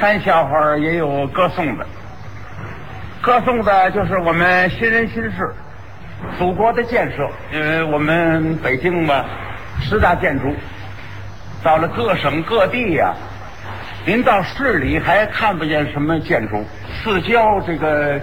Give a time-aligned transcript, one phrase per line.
[0.00, 1.86] 三笑话也有歌颂的，
[3.20, 5.54] 歌颂的就是我们新人新事，
[6.38, 7.28] 祖国的建设。
[7.52, 9.22] 因为我们北京嘛，
[9.82, 10.54] 十大建筑，
[11.62, 13.12] 到了各省各地呀、
[14.06, 16.64] 您到市里还看不见什么建筑，
[17.04, 18.18] 四郊这个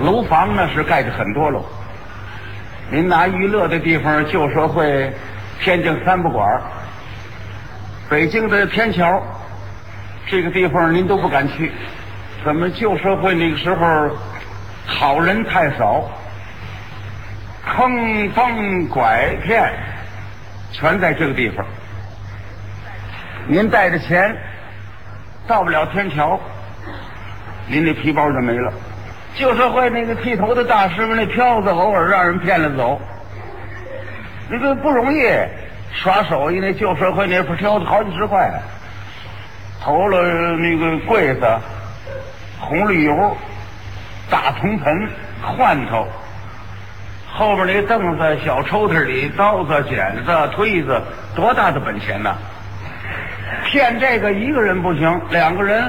[0.00, 1.64] 楼房呢是盖着很多楼。
[2.90, 5.10] 您拿娱乐的地方，旧社会、
[5.58, 6.46] 天津三不管、
[8.10, 9.22] 北京的天桥，
[10.26, 11.72] 这个地方您都不敢去。
[12.44, 14.10] 怎么旧社会那个时候
[14.84, 16.04] 好人太少，
[17.64, 17.90] 坑
[18.34, 19.72] 蒙拐骗
[20.72, 21.64] 全在这个地方。
[23.48, 24.36] 您带着钱
[25.46, 26.38] 到不了天桥，
[27.68, 28.72] 您那皮包就没了。
[29.34, 33.00] 旧社会那个剃头的大师傅那票子偶尔让人骗了走，
[34.50, 35.22] 那个不容易。
[35.92, 38.52] 耍手艺那旧社会那不挑子好几十块，
[39.86, 41.46] 投了那个柜子、
[42.58, 43.36] 红绿油、
[44.28, 45.08] 大铜盆、
[45.40, 46.04] 换头，
[47.32, 51.00] 后边那凳子、小抽屉里刀子、剪子、推子，
[51.36, 52.34] 多大的本钱呐！
[53.64, 55.84] 骗这个一个人不行，两个人。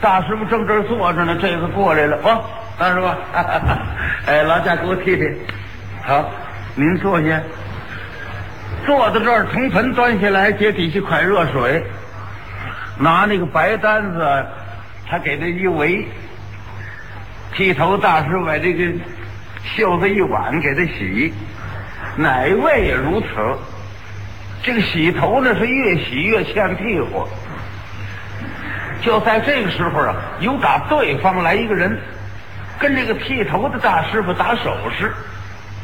[0.00, 2.44] 大师傅正这儿坐着呢，这个过来了，哦，
[2.78, 3.08] 大师傅，
[4.30, 5.28] 哎，劳驾给我提提。
[6.04, 6.30] 好，
[6.76, 7.40] 您坐下。
[8.86, 11.84] 坐到这儿，铜盆端下来，接底下快热水，
[12.98, 14.46] 拿那个白单子，
[15.08, 16.06] 他给他一围。
[17.54, 18.92] 剃头大师把这个
[19.76, 21.32] 袖子一挽，给他洗。
[22.16, 23.26] 哪一位也如此。
[24.62, 27.26] 这个洗头呢，是越洗越欠屁股。
[29.02, 31.98] 就在这个时候啊，有打对方来一个人，
[32.78, 35.14] 跟这个剃头的大师傅打手势，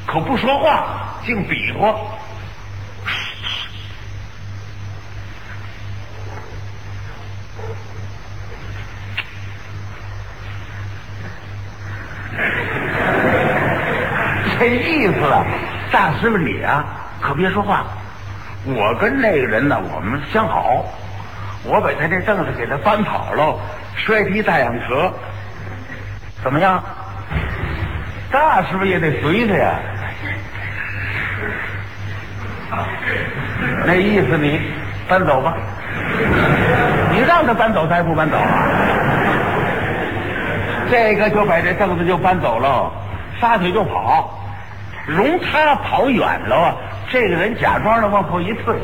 [0.07, 1.95] 可不说话，净比划。
[14.59, 15.45] 这意思啊，
[15.93, 16.85] 大师傅你啊，
[17.21, 17.85] 可别说话。
[18.65, 20.85] 我跟那个人呢，我们相好。
[21.65, 23.57] 我把他这凳子给他搬跑了，
[23.95, 25.13] 摔踢大氧车，
[26.43, 26.83] 怎么样？
[28.33, 29.79] 大师傅也得随他呀。
[33.85, 34.61] 那意思你
[35.07, 35.55] 搬走吧，
[37.13, 38.69] 你让他搬走，他也不搬走啊。
[40.91, 42.91] 这个就把这凳子就搬走了，
[43.41, 44.42] 撒腿就跑，
[45.07, 46.77] 容他跑远了啊。
[47.11, 48.75] 这个人假装的往后一退，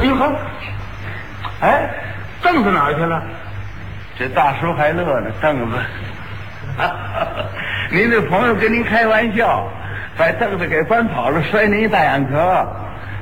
[0.00, 0.32] 哎呦呵。
[1.60, 1.88] 哎，
[2.42, 3.22] 凳子哪儿去了？
[4.18, 5.76] 这大叔还乐呢，凳子。
[7.90, 9.66] 您这朋友跟您开玩笑，
[10.16, 12.66] 把凳子给翻跑了，摔您一大眼壳。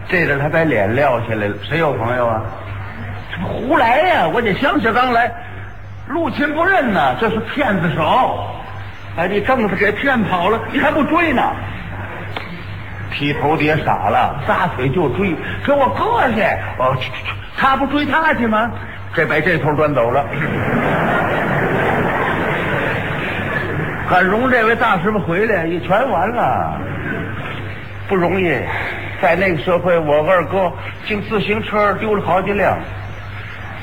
[0.09, 1.55] 这阵他把脸撂下来了。
[1.63, 2.41] 谁有朋友啊？
[3.31, 4.29] 这不胡来呀！
[4.29, 5.31] 我这想起刚来，
[6.09, 8.49] 陆亲不认呐，这是骗子手，
[9.17, 11.43] 把你凳子给骗跑了，你还不追呢？
[13.19, 15.35] 剃头爹傻了，撒腿就追，
[15.65, 16.43] 给我过去！
[16.79, 17.33] 哦，去去去！
[17.57, 18.71] 他不追他去吗？
[19.15, 20.23] 这把这头端走了，
[24.07, 26.79] 很容这位大师傅回来也全完了，
[28.07, 28.55] 不容易。
[29.23, 30.71] 在那个社会，我二哥
[31.07, 32.77] 净自行车丢了好几辆，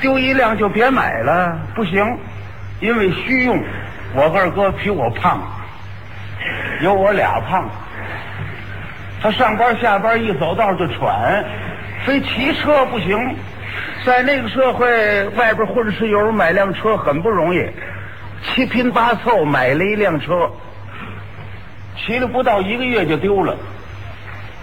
[0.00, 2.16] 丢一辆就别买了，不行，
[2.78, 3.60] 因为虚用。
[4.14, 5.40] 我二哥比我胖，
[6.82, 7.68] 有我俩胖。
[9.24, 11.42] 他上班下班一走道就喘，
[12.04, 13.18] 非骑车不行。
[14.04, 17.66] 在那个社会，外边混吃油买辆车很不容易，
[18.42, 20.50] 七拼八凑买了一辆车，
[21.96, 23.56] 骑了不到一个月就丢了。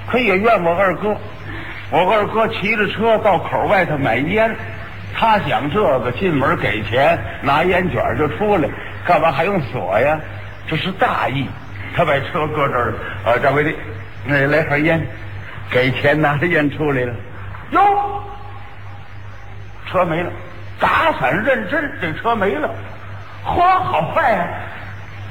[0.06, 1.18] 可也怨我二哥，
[1.90, 4.56] 我二哥骑着车到口外头买烟，
[5.16, 8.70] 他想这个进门给钱拿烟卷就出来，
[9.08, 10.20] 干嘛还用锁呀？
[10.68, 11.48] 这是大意。
[11.96, 12.94] 他把车搁这儿，
[13.26, 13.74] 呃，掌柜的，
[14.26, 15.06] 那来盒烟，
[15.70, 17.14] 给钱拿着烟出来了，
[17.72, 18.24] 哟。
[19.90, 20.32] 车没了，
[20.80, 22.70] 打伞认真，这车没了，
[23.46, 24.48] 嚯，好快呀、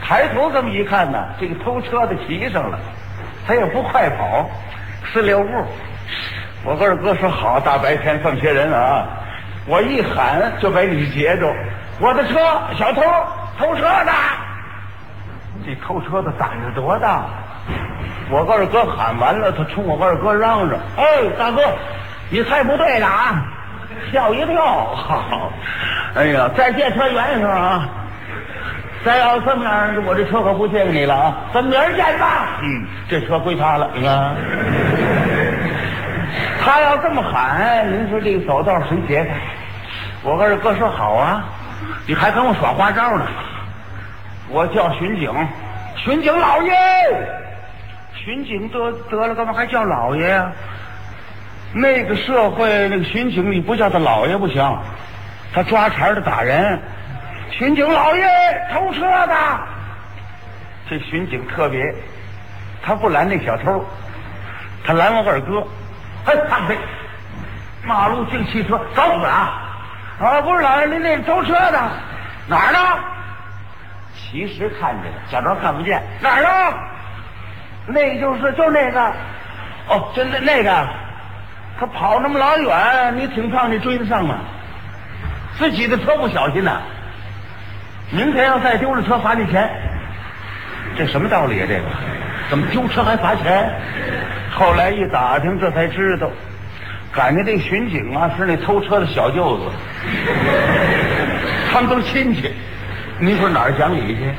[0.03, 2.79] 抬头这么一看呢，这个偷车的骑上了，
[3.47, 4.50] 他也不快跑，
[5.11, 5.49] 四六步。
[6.62, 9.06] 我二哥说好，大白天这么些人啊，
[9.67, 11.50] 我一喊就把你截住，
[11.99, 12.38] 我的车，
[12.76, 13.00] 小偷
[13.59, 14.12] 偷车的。
[15.64, 17.25] 这偷车的胆子多大？
[18.31, 21.05] 我二哥喊完了，他冲我二哥嚷嚷：“哎，
[21.38, 21.62] 大哥，
[22.31, 23.44] 你猜不对了啊！”
[24.12, 24.62] 吓我一跳，
[24.94, 25.53] 好，
[26.15, 27.88] 哎呀，再借车远一点啊！
[29.05, 31.37] 再要这么样，我这车可不借给你了啊！
[31.53, 32.61] 咱明儿见吧。
[32.62, 34.37] 嗯，这车归他了，你看。
[36.62, 39.35] 他要这么喊，您说这个走道谁劫他？
[40.23, 41.43] 我二哥说好啊，
[42.06, 43.26] 你还跟我耍花招呢。
[44.49, 45.33] 我叫巡警，
[45.97, 46.73] 巡警老爷，
[48.22, 50.52] 巡警得得了，干嘛还叫老爷呀？
[51.72, 54.78] 那个社会那个巡警，你不叫他老爷不行，
[55.55, 56.78] 他抓茬的打人。
[57.50, 58.26] 巡警老爷，
[58.72, 59.34] 偷车的。
[60.88, 61.94] 这巡警特别，
[62.82, 63.84] 他不拦那小偷，
[64.84, 65.66] 他拦我二哥。
[66.26, 66.76] 哎，他呸！
[67.84, 69.62] 马路进汽车，找死啊！
[70.20, 71.90] 啊，不是老爷，您那偷车的
[72.46, 72.78] 哪儿呢？
[74.14, 76.02] 其实看见了，假装看不见。
[76.20, 76.78] 哪儿呢？
[77.92, 79.12] 那就是就那个。
[79.88, 80.88] 哦，就那那个，
[81.78, 84.37] 他跑那么老远，你挺胖，你追得上吗？
[85.58, 86.81] 自己的车不小心呐，
[88.12, 89.69] 明天要再丢了车，罚你钱。
[90.96, 91.66] 这什么道理啊？
[91.69, 91.84] 这个
[92.48, 93.69] 怎么丢车还罚钱？
[94.52, 96.31] 后来一打听，这才知道，
[97.12, 99.64] 感觉这巡警啊是那偷车的小舅子，
[101.72, 102.54] 他们都是亲戚。
[103.19, 104.32] 你说哪儿讲理去？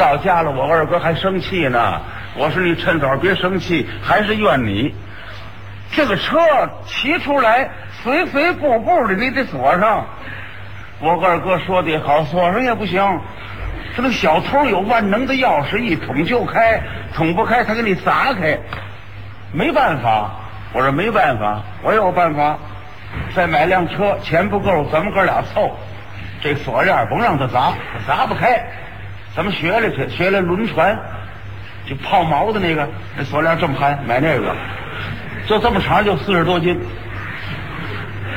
[0.00, 2.00] 到家了，我二哥还生气呢。
[2.34, 4.94] 我说你趁早别生气，还是怨你。
[5.92, 6.38] 这个车
[6.86, 7.68] 骑出来，
[8.02, 10.06] 随随步步的，你得锁上。
[11.00, 13.20] 我二哥说的好，锁上也不行。
[13.94, 16.80] 这个小偷有万能的钥匙，一捅就开，
[17.14, 18.58] 捅不开他给你砸开。
[19.52, 20.30] 没办法，
[20.72, 22.56] 我说没办法，我有办法。
[23.34, 25.76] 再买辆车，钱不够，咱们哥俩凑。
[26.40, 27.74] 这锁链甭让他砸，
[28.06, 28.64] 砸不开。
[29.34, 30.98] 咱们学了去，学了轮船，
[31.88, 34.54] 就泡毛的那个，那锁链这么憨，买那个，
[35.46, 36.80] 就这么长，就四十多斤，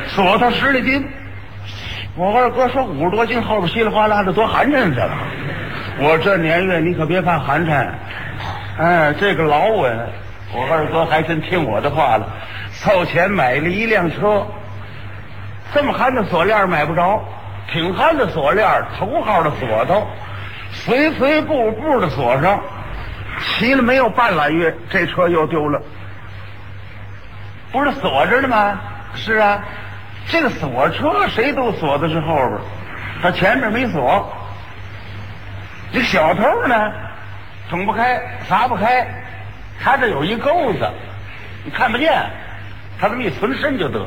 [0.08, 1.06] 锁头十来斤。
[2.16, 5.10] 我二哥说五十多斤，后边稀里哗啦的多寒碜，去了。
[5.98, 7.88] 我这年月，你可别怕寒碜。
[8.78, 9.98] 哎，这个老稳。
[10.52, 12.28] 我二哥还真听我的话了，
[12.72, 14.46] 凑钱买了一辆车。
[15.74, 17.20] 这么憨的锁链买不着。
[17.72, 20.06] 挺憨的锁链，头号的锁头，
[20.84, 22.60] 随随步步的锁上，
[23.40, 25.80] 骑了没有半拉月，这车又丢了。
[27.72, 28.78] 不是锁着呢吗？
[29.14, 29.64] 是啊，
[30.28, 32.60] 这个锁车谁都锁的是后边，
[33.22, 34.30] 他前面没锁。
[35.90, 36.92] 这小偷呢，
[37.70, 39.06] 捅不开，砸不开，
[39.82, 40.86] 他这有一钩子，
[41.64, 42.12] 你看不见，
[43.00, 44.04] 他这么一存身就得。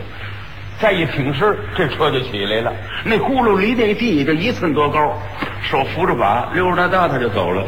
[0.80, 2.72] 再一挺身，这车就起来了。
[3.04, 5.20] 那轱辘离那地就一寸多高，
[5.69, 7.64] 手扶着把，溜溜达达他就走了，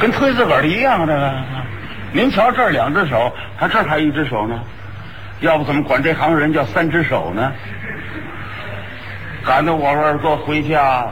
[0.00, 1.06] 跟推自个儿的一样。
[1.06, 1.34] 这个，
[2.12, 4.58] 您瞧这儿两只手，他这儿还一只手呢。
[5.40, 7.52] 要不怎么管这行人叫三只手呢？
[9.44, 11.06] 赶得我二哥回家，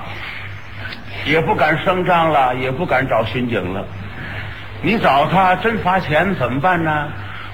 [1.24, 3.84] 也不敢声张了，也不敢找巡警了。
[4.82, 7.08] 你找他真罚钱怎么办呢？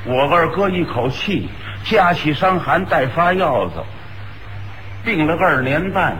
[0.05, 1.49] 我二哥一口气。
[1.85, 3.83] 加起伤寒带发药子，
[5.05, 6.17] 病了二年半，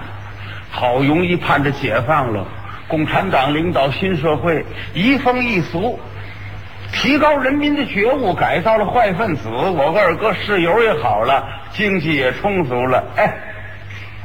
[0.73, 2.45] 好容易盼着解放了。
[2.89, 6.01] 共产党领导新社会，移风易俗，
[6.93, 9.49] 提高人民的觉悟，改造了坏分子。
[9.49, 13.05] 我二哥室友也好了，经济也充足了。
[13.17, 13.33] 哎，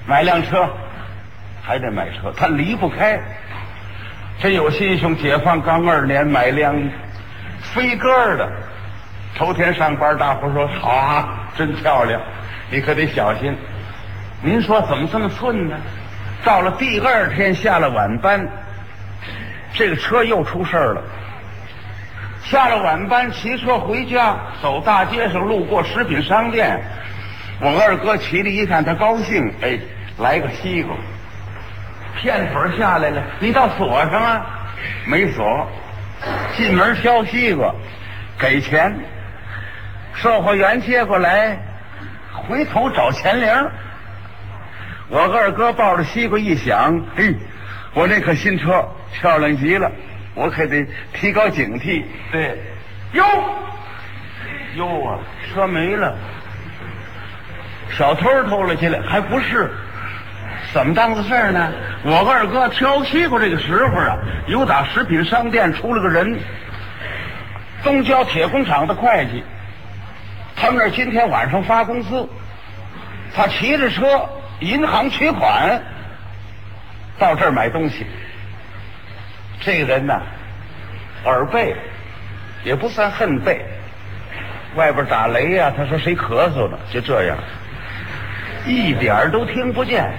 [0.07, 0.67] 买辆车，
[1.61, 3.19] 还得买车，他离不开。
[4.39, 6.75] 真有心胸，解放刚二年，买辆
[7.61, 8.49] 飞鸽的。
[9.37, 12.19] 头天上班，大伙说好啊，真漂亮，
[12.71, 13.55] 你可得小心。
[14.41, 15.75] 您说怎么这么寸呢？
[16.47, 18.47] 到了第二天下了晚班，
[19.73, 21.01] 这个车又出事儿了。
[22.41, 26.81] 下了晚班，骑车回家，走大街上，路过食品商店，
[27.59, 29.77] 我二哥骑着一看，他高兴，哎，
[30.19, 30.95] 来个西瓜，
[32.15, 34.45] 片腿下来了，你倒锁上啊？
[35.05, 35.67] 没锁，
[36.55, 37.75] 进门挑西瓜，
[38.39, 38.97] 给钱。
[40.13, 41.57] 售货员接过来，
[42.31, 43.69] 回头找钱铃。
[45.09, 47.33] 我二哥抱着西瓜一想，嘿，
[47.93, 49.89] 我那可新车漂亮极了，
[50.35, 52.03] 我可得提高警惕。
[52.31, 52.59] 对，
[53.13, 53.23] 哟，
[54.75, 55.19] 哟啊，
[55.53, 56.13] 车没了，
[57.97, 59.71] 小偷偷了进来，还不是？
[60.73, 61.71] 怎么当回事儿呢？
[62.03, 66.37] 我二哥挑西瓜这个时候啊，有打食品商店出了个人，
[67.81, 69.41] 东郊铁工厂的会计。
[70.57, 72.27] 他们那今天晚上发工资，
[73.33, 74.27] 他骑着车
[74.59, 75.79] 银行取款，
[77.19, 78.05] 到这儿买东西。
[79.59, 80.19] 这个人呢，
[81.25, 81.75] 耳背，
[82.63, 83.63] 也不算恨背，
[84.75, 87.37] 外边打雷呀，他说谁咳嗽了，就这样，
[88.65, 90.09] 一点都听不见。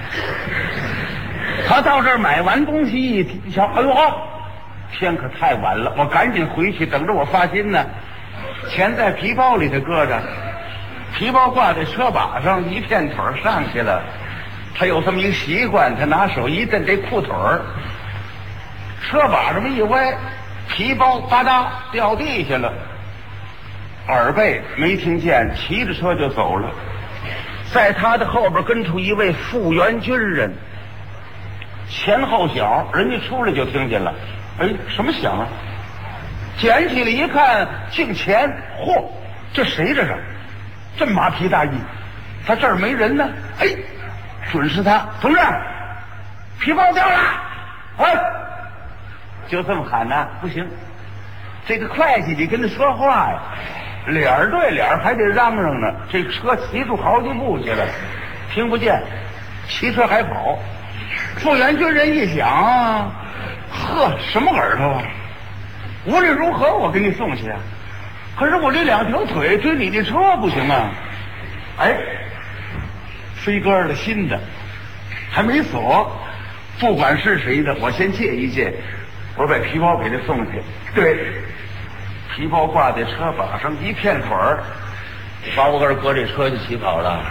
[1.67, 3.93] 他到这儿买完东西一瞧，哎呦，
[4.93, 7.85] 天可太晚了，我赶紧回去，等着我发薪呢。
[8.69, 10.23] 钱在皮包里头搁着，
[11.15, 14.01] 皮包挂在车把上，一片腿上去了。
[14.79, 17.61] 他有这么一个习惯，他拿手一蹬这裤腿儿，
[19.03, 20.17] 车把这么一歪，
[20.69, 22.73] 皮包吧嗒掉地下了。
[24.07, 26.71] 耳背没听见，骑着车就走了。
[27.73, 30.55] 在他的后边跟出一位复员军人，
[31.91, 34.15] 前后脚，人家出来就听见了。
[34.61, 35.47] 哎，什么响啊？
[36.57, 38.49] 捡起来一看，姓钱，
[38.81, 39.05] 嚯，
[39.53, 40.17] 这谁这是？
[40.97, 41.71] 这马皮大衣，
[42.47, 43.29] 他这儿没人呢。
[43.61, 43.67] 哎，
[44.51, 45.41] 准是他，同志，
[46.61, 47.17] 皮包掉了。
[47.99, 48.15] 哎，
[49.49, 50.67] 就这么喊呢，不行。
[51.67, 53.39] 这个会计，得跟他说话呀。
[54.07, 57.85] 脸对脸还得嚷嚷呢，这车骑出好几步去了，
[58.53, 59.03] 听不见，
[59.69, 60.59] 骑车还跑。
[61.37, 62.49] 复员军人一想，
[63.71, 65.03] 呵，什么耳朵啊？
[66.07, 67.59] 无论如何，我给你送去啊。
[68.39, 70.91] 可是我这两条腿追你的车不行啊！
[71.79, 71.95] 哎，
[73.49, 74.39] 飞鸽的新的，
[75.33, 76.15] 还没锁，
[76.79, 78.75] 不管是谁的，我先借一借。
[79.37, 80.63] 我把皮包给他送去。
[80.95, 81.17] 对。
[82.37, 84.63] 皮包挂在车把上，一片腿儿，
[85.57, 87.25] 把我二哥这车就骑跑了。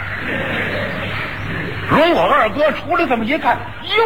[1.88, 4.03] 容我二哥出来这么一看，哟，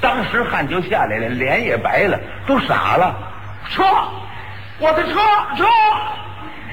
[0.00, 3.16] 当时汗就下来了，脸也白了，都傻了。
[3.70, 3.84] 车，
[4.80, 5.20] 我的车，
[5.56, 5.64] 车，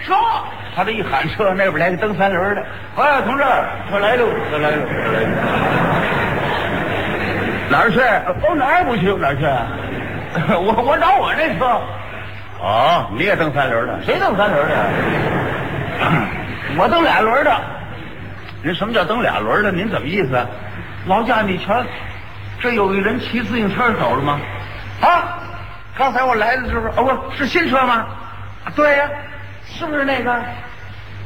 [0.08, 0.15] 车！
[0.77, 2.63] 他这一喊车，那边来个蹬三轮的，
[2.98, 3.43] 哎，同志，
[3.91, 5.29] 我来喽，我来喽，快来喽！
[7.72, 8.00] 哪儿去？
[8.00, 9.12] 哦，哪儿不去？
[9.15, 9.43] 哪儿去？
[10.53, 11.65] 我我找我那车。
[12.62, 14.00] 哦，你也蹬三轮的？
[14.05, 14.75] 谁蹬三轮的？
[16.77, 17.60] 我蹬俩轮的。
[18.62, 19.72] 您什么叫蹬俩轮的？
[19.72, 20.46] 您怎么意思？
[21.07, 21.84] 劳驾你瞧，
[22.60, 24.39] 这有一人骑自行车走了吗？
[25.01, 25.39] 啊，
[25.98, 28.05] 刚才我来的时候，哦不是新车吗？
[28.75, 29.10] 对呀，
[29.65, 30.39] 是不是那个？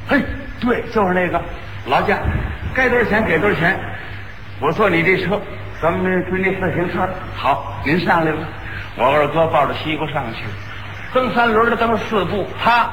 [0.07, 0.21] 嘿，
[0.59, 1.41] 对，就是那个。
[1.87, 2.19] 老家
[2.75, 3.79] 该多少钱给多少钱。
[4.59, 5.39] 我坐你这车，
[5.81, 7.07] 咱们推那自行车。
[7.35, 8.37] 好，您上来吧。
[8.97, 10.43] 我二哥抱着西瓜上去。
[11.13, 12.89] 蹬三轮的蹬四步，啪，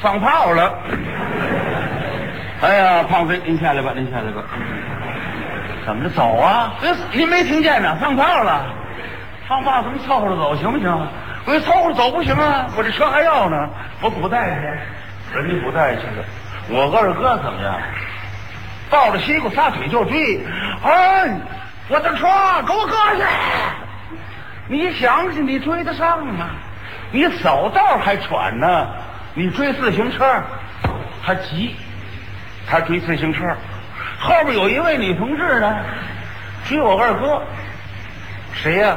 [0.00, 0.72] 放炮了！
[2.62, 4.42] 哎呀，胖飞，您下来吧，您下来吧。
[5.84, 6.72] 怎么着走啊？
[7.12, 7.96] 您没听见呢？
[8.00, 8.64] 放炮了！
[9.46, 11.08] 放炮怎么凑合着走行不行？
[11.46, 12.66] 我凑合着走不行啊！
[12.76, 13.68] 我这车还要呢，
[14.00, 14.60] 我古代去，
[15.34, 16.24] 人家古代去了。
[16.68, 17.78] 我二哥怎么样？
[18.90, 20.40] 抱着西瓜撒腿就追！
[20.84, 21.28] 哎，
[21.88, 22.26] 我的车
[22.66, 23.26] 给我搁下！
[24.68, 26.50] 你想想，你追得上吗？
[27.10, 28.86] 你走道还喘呢，
[29.34, 30.24] 你追自行车，
[31.24, 31.74] 他急，
[32.68, 33.40] 他追自行车，
[34.18, 35.76] 后边有一位女同志呢，
[36.68, 37.42] 追我二哥，
[38.52, 38.96] 谁呀？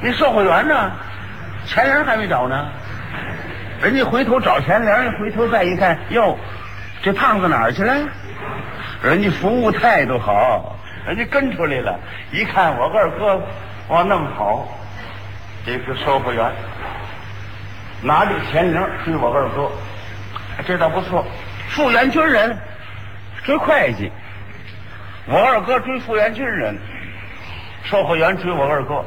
[0.00, 0.90] 那售货员呢？
[1.66, 2.66] 钱人还没找呢，
[3.82, 6.36] 人家回头找钱铃，回头再一看，哟，
[7.02, 7.94] 这胖子哪儿去了？
[9.02, 11.98] 人家服务态度好，人家跟出来了，
[12.32, 13.40] 一看我二哥
[13.88, 14.66] 往那么跑，
[15.64, 16.50] 这是售货员。
[18.02, 19.70] 拿着钱铃追我二哥，
[20.66, 21.24] 这倒不错。
[21.68, 22.56] 复员军人
[23.44, 24.10] 追会计，
[25.26, 26.76] 我二哥追复员军人，
[27.84, 29.04] 售货员追我二哥。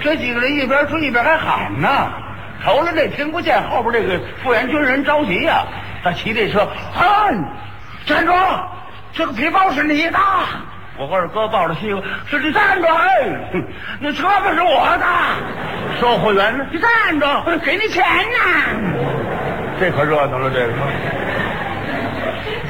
[0.00, 2.12] 这几个人一边追一边还喊呢。
[2.64, 5.64] 头了这听不见，后边这个复员军人着急呀，
[6.02, 7.34] 他骑这车，嗨，
[8.06, 8.32] 站住！
[9.12, 10.18] 这个皮包是你的。
[10.98, 12.88] 我二哥抱着西瓜，说：“你站住！
[12.88, 13.08] 哎，
[14.00, 15.04] 那车可是我的。”
[16.00, 16.66] 售货员呢？
[16.72, 17.26] 你站住！
[17.64, 18.38] 给你钱呢。
[19.78, 20.72] 这可热闹了，这个。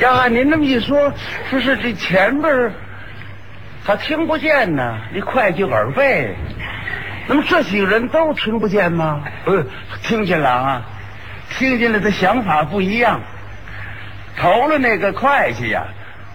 [0.01, 1.13] 要按您那么一说，
[1.49, 2.73] 说是这前边
[3.85, 4.99] 他听不见呢。
[5.15, 6.37] 你会计耳背，
[7.27, 9.23] 那么这几个人都听不见吗？
[9.45, 9.65] 呃，
[10.03, 10.83] 听见了啊，
[11.51, 13.21] 听见了，他想法不一样。
[14.37, 15.85] 投了那个会计呀，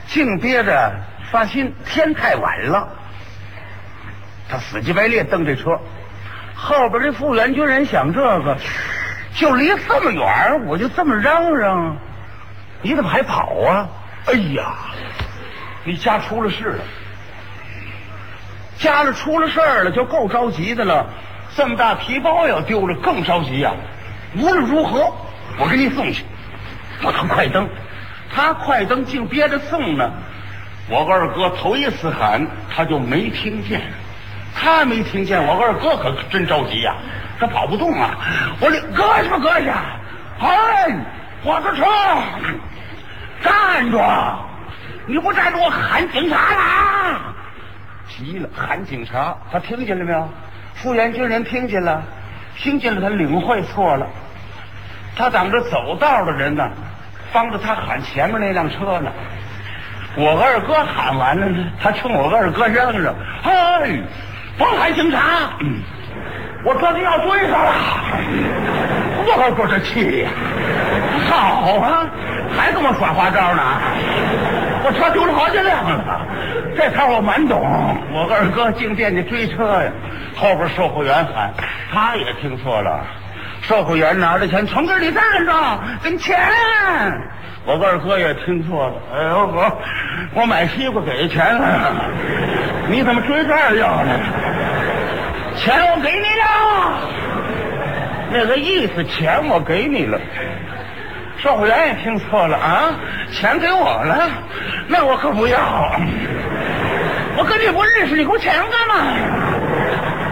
[0.07, 0.91] 净憋着。
[1.31, 2.89] 发心，天太晚了，
[4.50, 5.79] 他死乞白赖蹬这车，
[6.53, 8.57] 后边这复员军人想这个，
[9.36, 11.95] 就离这么远，我就这么嚷嚷，
[12.81, 13.88] 你怎么还跑啊？
[14.25, 14.74] 哎呀，
[15.86, 16.83] 你家出了事了，
[18.81, 21.05] 家里出了事儿了，就够着急的了，
[21.55, 23.71] 这么大皮包要丢了，更着急呀。
[24.35, 25.13] 无论如何，
[25.59, 26.25] 我给你送去。
[27.03, 27.69] 我他快蹬，
[28.33, 30.11] 他快蹬，竟憋着送呢。
[30.89, 32.45] 我二哥头一次喊，
[32.75, 33.81] 他就没听见，
[34.55, 36.95] 他没听见，我二哥可真着急呀，
[37.39, 38.17] 他跑不动啊！
[38.59, 39.83] 我搁下搁下，
[40.39, 40.95] 哎，
[41.43, 41.85] 我的车，
[43.43, 44.00] 站住！
[45.05, 47.21] 你不站住，我喊警察了！
[48.17, 50.27] 急了，喊警察，他听见了没有？
[50.75, 52.01] 复员军人听见了，
[52.57, 54.07] 听见了，他领会错了，
[55.15, 56.69] 他等着走道的人呢，
[57.31, 59.11] 帮着他喊前面那辆车呢。
[60.15, 64.01] 我二哥喊完了呢，他冲我二哥嚷嚷：“嘿，
[64.57, 65.51] 甭喊警察！
[66.63, 67.71] 我这就要追上了！”
[69.23, 70.29] 我二哥这气呀！
[71.29, 72.05] 好啊，
[72.57, 73.61] 还跟我耍花招呢！
[74.83, 76.25] 我车丢了好几辆了，
[76.75, 77.59] 这摊我蛮懂。
[78.13, 79.91] 我二哥净惦记追车呀，
[80.35, 81.53] 后边售货员喊，
[81.91, 83.05] 他也听错了。
[83.61, 86.37] 售货员拿着钱从这里站着，跟钱。
[87.63, 89.77] 我二哥也听错了，哎呦我
[90.33, 92.05] 我买西瓜给钱了，
[92.89, 94.19] 你怎么追这儿要呢？
[95.57, 96.43] 钱我给你了，
[98.31, 100.19] 那个意思钱我给你了。
[101.37, 102.95] 售货员也听错了啊，
[103.31, 104.27] 钱给我了，
[104.87, 105.99] 那我可不要。
[107.41, 108.93] 我跟你不认识，你给我钱干嘛？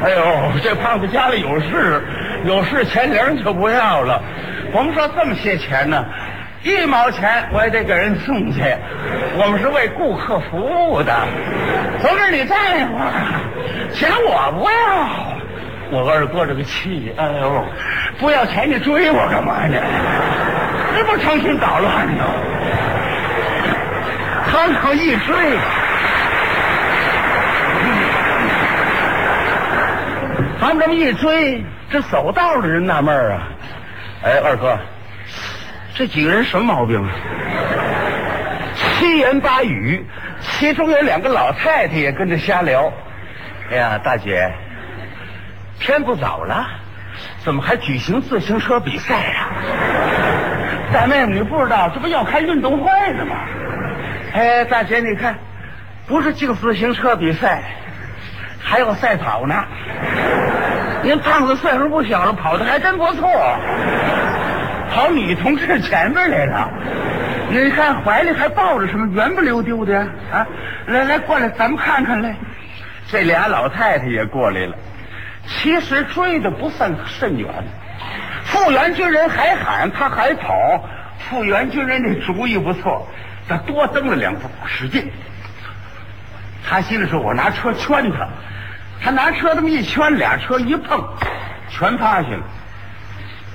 [0.04, 2.04] 哎呦，这胖子家里有事，
[2.46, 4.22] 有事钱零就不要了。
[4.72, 6.06] 我们说这么些钱呢。
[6.62, 8.62] 一毛钱我也得给人送去，
[9.38, 11.12] 我们是为顾客服务的。
[12.00, 13.12] 同志，你站一会儿，
[13.92, 14.78] 钱我不要。
[15.92, 17.66] 我二哥这个气，哎呦，
[18.20, 19.82] 不要钱你追我干嘛呢？
[20.96, 22.24] 这不成心捣乱呢？
[24.52, 25.36] 他这一追，
[30.60, 33.48] 他们这么一追，这走道的人纳闷啊。
[34.24, 34.78] 哎，二哥。
[35.96, 37.10] 这几个人什么毛病啊？
[38.76, 40.06] 七言八语，
[40.42, 42.92] 其中有两个老太太也跟着瞎聊。
[43.72, 44.52] 哎呀，大姐，
[45.80, 46.68] 天不早了，
[47.44, 49.50] 怎么还举行自行车比赛呀？
[50.94, 53.36] 大妹妹，你不知道这不要开运动会呢吗？
[54.34, 55.38] 哎，大姐，你看，
[56.08, 57.64] 不是竞自行车比赛，
[58.62, 59.56] 还有赛跑呢。
[61.02, 63.30] 您胖子岁数不小了，跑的还真不错。
[64.92, 66.70] 跑女同志前面来了，
[67.50, 69.98] 你看怀里还抱着什么，圆不溜丢的
[70.32, 70.46] 啊！
[70.88, 72.36] 来来，过来，咱们看看来。
[73.08, 74.76] 这俩老太太也过来了。
[75.48, 77.48] 其实追的不算甚远，
[78.44, 80.84] 复员军人还喊，他还跑。
[81.20, 83.08] 复员军人这主意不错，
[83.48, 85.10] 他多蹬了两步，使劲。
[86.68, 88.28] 他心里说：“我拿车圈他。”
[89.02, 91.04] 他拿车这么一圈，俩车一碰，
[91.70, 92.44] 全趴下了。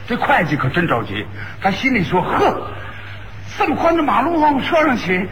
[0.06, 1.26] 这会计可真着急，
[1.60, 2.70] 他心里说：“呵，
[3.56, 5.26] 这么宽的马路往我车上骑，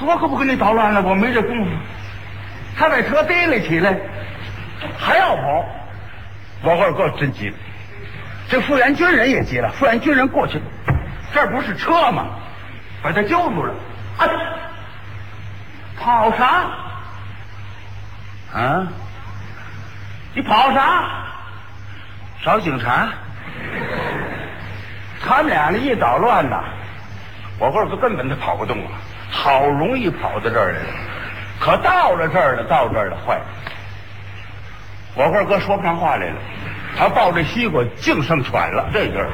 [0.00, 1.70] 我可不跟你捣乱了，我没这功夫。”
[2.76, 3.96] 他把车提了起来，
[4.98, 5.64] 还要跑。
[6.62, 7.56] 我二哥真急了，
[8.48, 9.70] 这复员军人也急了。
[9.72, 10.60] 复员军人过去，
[11.32, 12.26] 这不是车吗？
[13.02, 13.74] 把他揪住了。
[14.18, 14.28] 哎，
[16.00, 16.64] 跑啥？
[18.54, 18.86] 啊？
[20.34, 21.04] 你跑啥？
[22.44, 23.08] 找警察？
[25.26, 26.62] 他们俩呢一捣乱呐，
[27.58, 28.90] 我二哥根本他跑不动了，
[29.30, 30.86] 好容易跑到这儿来了，
[31.58, 33.44] 可到了这儿了，到这儿了，坏了，
[35.14, 36.36] 我二哥说不上话来了，
[36.98, 39.28] 他抱着西瓜净剩喘了，这阵儿，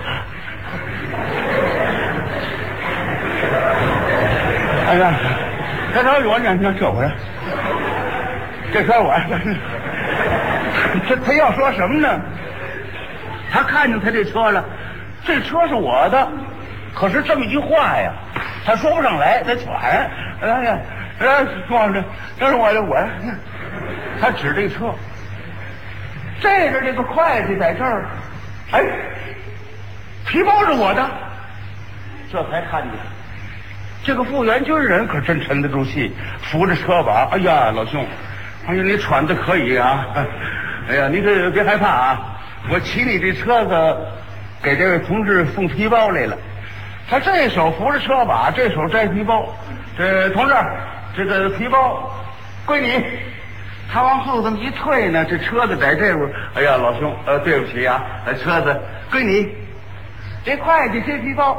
[4.87, 5.13] 哎呀，
[5.93, 7.11] 这车我呢，你这回，
[8.73, 9.13] 这车我，
[11.09, 12.21] 这他要说什么呢？
[13.53, 14.65] 他看见他这车了。
[15.25, 16.29] 这车是我的，
[16.95, 18.13] 可是这么一句话呀，
[18.65, 20.11] 他说不上来，他喘。
[20.41, 20.79] 哎呀，
[21.19, 22.03] 哎，撞着，
[22.39, 22.97] 这是我的，我。
[24.21, 24.95] 他指这车，
[26.41, 28.07] 这是这个会计在这儿。
[28.73, 28.83] 哎，
[30.27, 31.07] 皮包是我的，
[32.33, 32.93] 这才看见。
[34.03, 37.29] 这个复员军人可真沉得住气，扶着车把。
[37.33, 38.07] 哎呀，老兄，
[38.67, 40.07] 哎呀，你喘的可以啊。
[40.91, 42.21] 哎呀，你可别害怕啊，
[42.71, 43.97] 我骑你这车子。
[44.63, 46.37] 给这位同志送皮包来了，
[47.09, 49.47] 他这手扶着车把，这手摘皮包。
[49.97, 50.55] 这同志，
[51.17, 52.13] 这个皮包
[52.67, 53.03] 归你。
[53.91, 56.31] 他往后这么一退呢，这车子在这边。
[56.55, 58.03] 哎呀，老兄，呃，对不起啊，
[58.45, 58.79] 车子
[59.11, 59.49] 归你。
[60.45, 61.57] 这会计接皮包，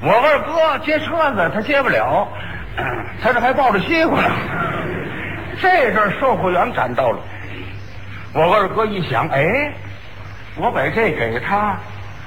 [0.00, 2.28] 我二哥接车子，他接不了，
[3.20, 4.30] 他这还抱着西瓜呢。
[5.60, 7.18] 这阵售货员赶到了，
[8.34, 9.72] 我二哥一想，哎，
[10.56, 11.76] 我把这给他。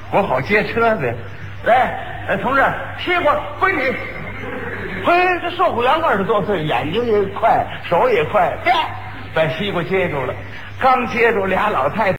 [0.10, 1.13] 我好接车子，
[1.65, 2.63] 来，哎，同志，
[2.98, 3.82] 西瓜归你。
[5.06, 8.54] 嘿，这售货员二十多岁，眼睛也快，手也快，
[9.34, 10.34] 把西瓜接住了。
[10.80, 12.15] 刚接住，俩老太太。